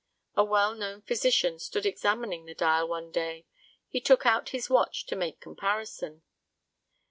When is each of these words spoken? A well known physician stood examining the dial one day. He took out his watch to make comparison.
A 0.35 0.43
well 0.43 0.73
known 0.73 1.03
physician 1.03 1.59
stood 1.59 1.85
examining 1.85 2.45
the 2.45 2.55
dial 2.55 2.87
one 2.87 3.11
day. 3.11 3.45
He 3.87 4.01
took 4.01 4.25
out 4.25 4.49
his 4.49 4.67
watch 4.67 5.05
to 5.05 5.15
make 5.15 5.39
comparison. 5.39 6.23